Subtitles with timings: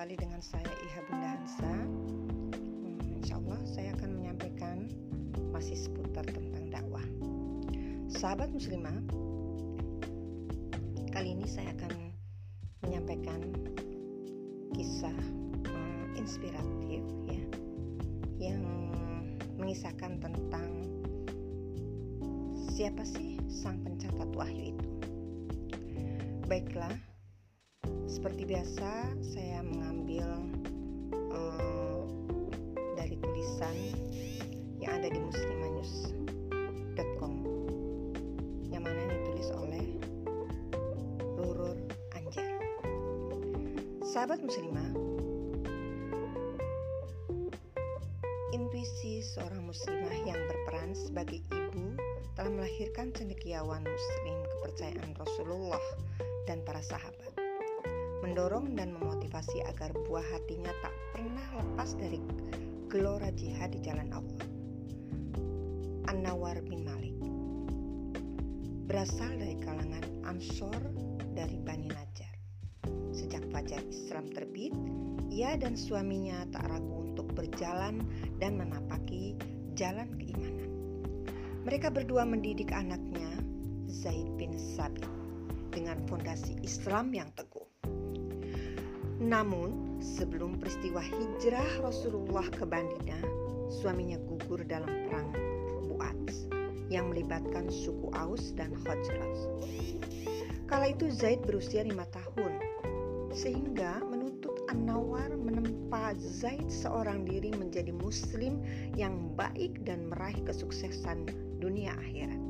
[0.00, 1.74] kembali dengan saya Iha Bunda Hansa.
[1.76, 4.88] Hmm, insya Allah saya akan menyampaikan
[5.52, 7.04] masih seputar tentang dakwah.
[8.08, 8.96] Sahabat muslimah,
[11.12, 12.16] kali ini saya akan
[12.80, 13.44] menyampaikan
[14.72, 15.12] kisah
[15.68, 17.44] uh, inspiratif ya
[18.40, 18.64] yang
[19.60, 20.88] mengisahkan tentang
[22.72, 24.88] siapa sih sang pencatat wahyu itu.
[26.48, 26.96] Baiklah,
[28.20, 30.28] seperti biasa, saya mengambil
[31.32, 32.04] uh,
[32.92, 33.72] dari tulisan
[34.76, 37.34] yang ada di muslimanews.com
[38.68, 39.96] yang mana ditulis oleh
[41.40, 41.80] Rurur
[42.12, 42.60] Anjar.
[44.04, 44.92] Sahabat muslimah,
[48.52, 51.96] intuisi seorang muslimah yang berperan sebagai ibu
[52.36, 55.80] telah melahirkan cendekiawan muslim kepercayaan Rasulullah
[56.44, 57.29] dan para sahabat
[58.20, 62.20] mendorong dan memotivasi agar buah hatinya tak pernah lepas dari
[62.88, 64.46] gelora jihad di jalan Allah.
[66.10, 67.16] An-Nawar bin Malik
[68.90, 70.82] berasal dari kalangan Ansor
[71.30, 72.34] dari Bani Najjar.
[73.14, 74.74] Sejak fajar Islam terbit,
[75.30, 78.02] ia dan suaminya tak ragu untuk berjalan
[78.42, 79.38] dan menapaki
[79.78, 80.70] jalan keimanan.
[81.62, 83.30] Mereka berdua mendidik anaknya,
[83.86, 85.06] Zaid bin Sabit,
[85.70, 87.59] dengan fondasi Islam yang teguh.
[89.20, 93.20] Namun, sebelum peristiwa hijrah Rasulullah ke Bandina,
[93.68, 95.28] suaminya gugur dalam perang
[95.92, 96.24] Buat
[96.88, 99.36] yang melibatkan suku Aus dan Khazraj.
[100.64, 102.64] Kala itu Zaid berusia lima tahun,
[103.36, 108.64] sehingga menuntut An-Nawar menempa Zaid seorang diri menjadi muslim
[108.96, 111.28] yang baik dan meraih kesuksesan
[111.60, 112.40] dunia akhirat.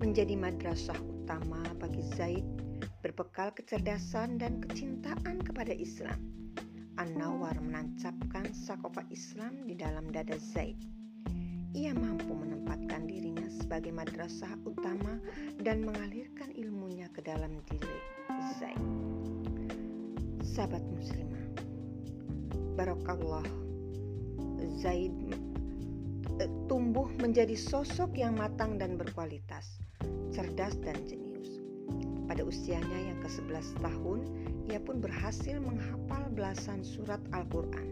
[0.00, 2.61] Menjadi madrasah utama bagi Zaid
[3.02, 6.22] berbekal kecerdasan dan kecintaan kepada Islam.
[7.02, 10.78] An-Nawar menancapkan sakofa Islam di dalam dada Zaid.
[11.74, 15.18] Ia mampu menempatkan dirinya sebagai madrasah utama
[15.58, 17.98] dan mengalirkan ilmunya ke dalam diri
[18.62, 18.78] Zaid.
[20.46, 21.46] Sahabat muslimah,
[22.78, 23.48] Barokallah
[24.78, 25.16] Zaid
[26.38, 29.80] eh, tumbuh menjadi sosok yang matang dan berkualitas,
[30.30, 31.31] cerdas dan jenius
[32.30, 34.20] pada usianya yang ke-11 tahun,
[34.70, 37.88] ia pun berhasil menghafal belasan surat Al-Quran.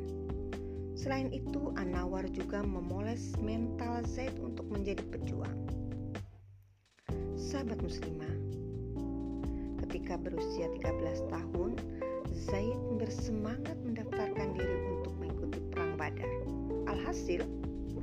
[0.94, 5.56] Selain itu, Anwar juga memoles mental Zaid untuk menjadi pejuang.
[7.40, 8.30] Sahabat muslimah,
[9.82, 11.74] ketika berusia 13 tahun,
[12.30, 16.30] Zaid bersemangat mendaftarkan diri untuk mengikuti perang Badar.
[16.86, 17.42] Alhasil,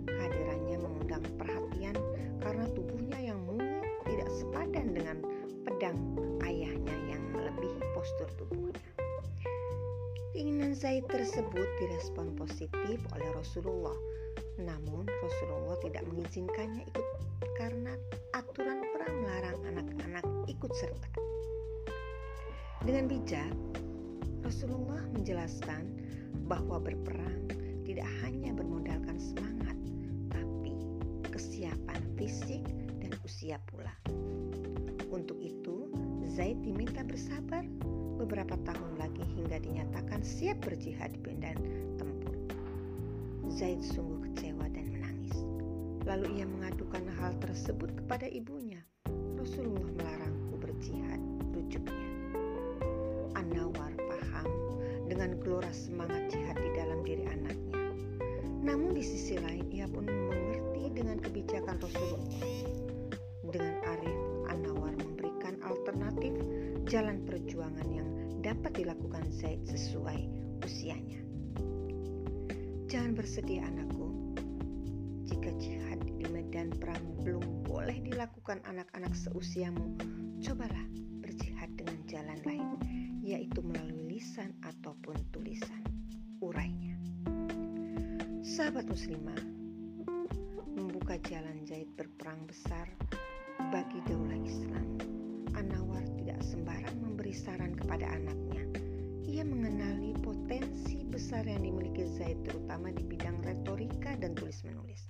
[0.04, 1.96] kehadirannya mengundang perhatian
[2.44, 5.07] karena tubuhnya yang mungil tidak sepadan dengan
[8.08, 8.80] postur tubuhnya.
[10.32, 14.00] Keinginan Zaid tersebut direspon positif oleh Rasulullah.
[14.64, 17.08] Namun Rasulullah tidak mengizinkannya ikut
[17.60, 18.00] karena
[18.32, 21.10] aturan perang melarang anak-anak ikut serta.
[22.88, 23.52] Dengan bijak,
[24.40, 25.92] Rasulullah menjelaskan
[26.48, 27.44] bahwa berperang
[27.84, 29.76] tidak hanya bermodalkan semangat,
[30.32, 30.72] tapi
[31.28, 32.64] kesiapan fisik
[33.04, 33.92] dan usia pula.
[35.12, 35.92] Untuk itu,
[36.38, 37.66] Zaid diminta bersabar
[38.18, 41.58] beberapa tahun lagi hingga dinyatakan siap berjihad di medan
[42.02, 42.34] tempur.
[43.54, 45.38] Zaid sungguh kecewa dan menangis.
[46.10, 48.82] Lalu ia mengadukan hal tersebut kepada ibunya.
[49.38, 51.22] Rasulullah melarangku berjihad,
[51.54, 52.10] rujuknya.
[53.38, 54.50] Anawar paham
[55.06, 57.80] dengan gelora semangat jihad di dalam diri anaknya.
[58.66, 62.44] Namun di sisi lain ia pun mengerti dengan kebijakan Rasulullah.
[63.48, 64.18] Dengan arif
[65.68, 66.34] alternatif
[66.88, 67.37] jalan yang
[68.58, 70.26] dapat dilakukan Zaid sesuai
[70.66, 71.22] usianya.
[72.90, 74.34] Jangan bersedih anakku,
[75.30, 79.94] jika jihad di medan perang belum boleh dilakukan anak-anak seusiamu,
[80.42, 80.90] cobalah
[81.22, 82.70] berjihad dengan jalan lain,
[83.22, 85.86] yaitu melalui lisan ataupun tulisan.
[86.42, 86.98] Urainya.
[88.42, 89.38] Sahabat muslimah,
[90.74, 92.90] membuka jalan Zaid berperang besar
[93.70, 95.17] bagi daulah Islam
[95.58, 98.62] Anwar tidak sembarang memberi saran kepada anaknya.
[99.26, 105.10] Ia mengenali potensi besar yang dimiliki Zaid terutama di bidang retorika dan tulis-menulis.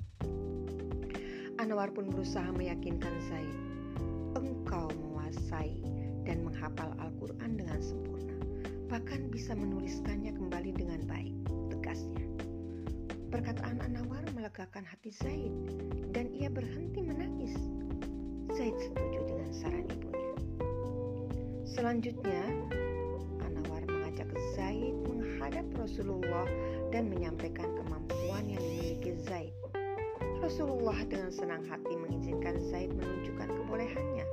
[1.60, 3.58] Anwar pun berusaha meyakinkan Zaid,
[4.40, 5.84] engkau menguasai
[6.24, 8.40] dan menghafal Al-Quran dengan sempurna,
[8.88, 11.36] bahkan bisa menuliskannya kembali dengan baik,
[11.76, 12.24] tegasnya.
[13.36, 15.52] Perkataan Anwar melegakan hati Zaid
[16.16, 17.52] dan ia berhenti menangis.
[18.56, 20.17] Zaid setuju dengan saran ibunya.
[21.78, 22.42] Selanjutnya,
[23.38, 24.26] Anwar mengajak
[24.58, 26.50] Zaid menghadap Rasulullah
[26.90, 29.54] dan menyampaikan kemampuan yang dimiliki Zaid.
[30.42, 34.26] Rasulullah dengan senang hati mengizinkan Zaid menunjukkan kebolehannya.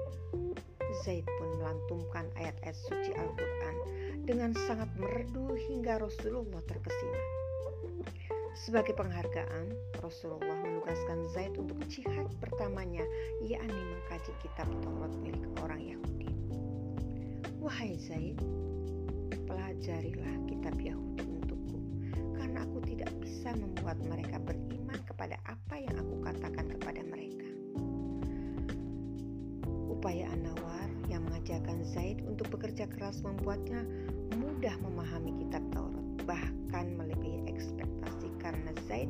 [1.05, 3.77] Zaid pun melantumkan ayat-ayat suci Al-Quran
[4.25, 7.21] dengan sangat merdu hingga Rasulullah terkesima.
[8.57, 9.69] Sebagai penghargaan,
[10.01, 13.05] Rasulullah menugaskan Zaid untuk jihad pertamanya,
[13.45, 16.33] yakni mengkaji kitab Taurat milik orang Yahudi.
[17.65, 18.37] Wahai Zaid,
[19.49, 21.81] pelajarilah kitab Yahudi untukku,
[22.37, 27.49] karena aku tidak bisa membuat mereka beriman kepada apa yang aku katakan kepada mereka.
[29.89, 33.81] Upaya Anwar yang mengajarkan Zaid untuk bekerja keras membuatnya
[34.37, 39.09] mudah memahami kitab Taurat, bahkan melebihi ekspektasi karena Zaid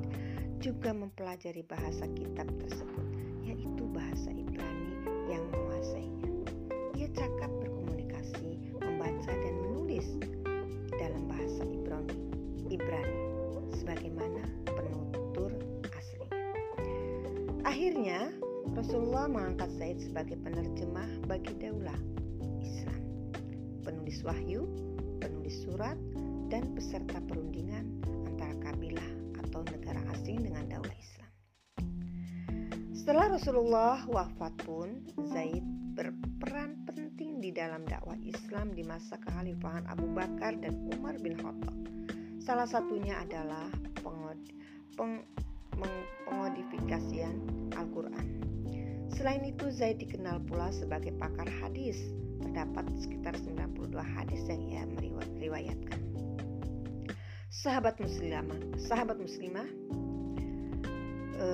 [0.63, 3.07] juga mempelajari bahasa kitab tersebut,
[3.43, 4.95] yaitu bahasa Ibrani
[5.27, 6.24] yang menguasainya.
[17.75, 18.31] Akhirnya,
[18.79, 21.99] Rasulullah mengangkat Zaid sebagai penerjemah bagi daulah
[22.63, 23.03] Islam,
[23.83, 24.71] penulis wahyu,
[25.19, 25.99] penulis surat,
[26.55, 27.99] dan peserta perundingan
[28.31, 29.11] antara kabilah
[29.43, 31.31] atau negara asing dengan daulah Islam.
[32.95, 35.03] Setelah Rasulullah wafat pun,
[35.35, 35.67] Zaid
[35.99, 41.75] berperan penting di dalam dakwah Islam di masa kekhalifahan Abu Bakar dan Umar bin Khattab.
[42.39, 43.67] Salah satunya adalah
[43.99, 44.39] pengod,
[44.95, 45.27] peng,
[46.31, 47.64] pengodifikasian.
[49.25, 51.97] Selain itu, Zaid dikenal pula sebagai pakar hadis.
[52.45, 55.97] Terdapat sekitar 92 hadis yang ia meriwayatkan
[57.49, 59.65] sahabat muslimah, sahabat muslimah,
[61.41, 61.47] e,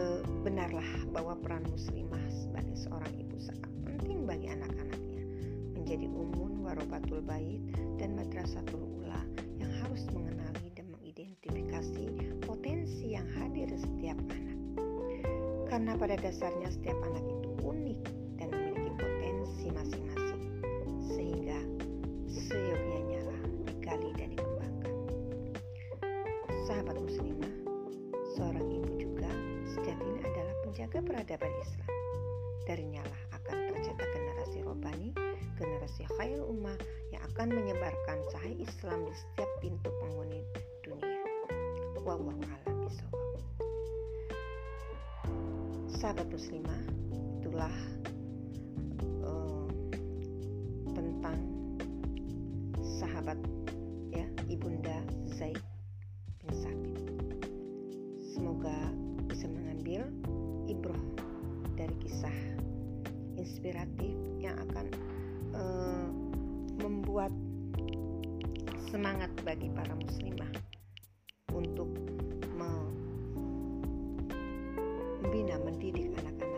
[0.42, 5.22] benarlah bahwa peran muslimah sebagai seorang ibu sangat penting bagi anak-anaknya
[5.78, 7.62] menjadi umun warobatul bait
[8.02, 9.22] dan madrasatul ula
[9.62, 14.58] yang harus mengenali dan mengidentifikasi potensi yang hadir di setiap anak.
[15.70, 17.39] Karena pada dasarnya setiap anak itu
[17.70, 18.00] unik
[18.42, 20.42] dan memiliki potensi masing-masing,
[21.14, 21.58] sehingga
[22.26, 24.30] seyogyanya lah digali dan
[26.70, 27.54] sahabat muslimah,
[28.38, 29.30] seorang ibu juga
[29.74, 31.90] sejatinya adalah penjaga peradaban Islam.
[32.62, 35.10] Darinya lah akan tercetak generasi robani,
[35.58, 36.78] generasi khair ummah
[37.10, 40.46] yang akan menyebarkan cahaya Islam di setiap pintu penghuni
[40.86, 41.18] dunia.
[42.06, 42.78] Wallahu a'lam.
[45.90, 46.80] Sahabat muslimah,
[47.50, 47.74] itulah
[49.26, 49.66] uh,
[50.94, 51.34] tentang
[52.78, 53.34] sahabat
[54.14, 55.02] ya ibunda
[55.34, 55.58] Zaid
[58.30, 58.94] Semoga
[59.26, 60.06] bisa mengambil
[60.70, 61.02] ibroh
[61.74, 62.30] dari kisah
[63.34, 64.86] inspiratif yang akan
[65.50, 66.06] uh,
[66.78, 67.34] membuat
[68.94, 70.54] semangat bagi para muslimah
[71.50, 71.90] untuk
[75.18, 76.49] membina mendidik anak-anaknya